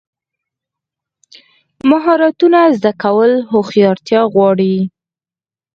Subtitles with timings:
[1.89, 4.75] مهارتونه زده کول هوښیارتیا غواړي.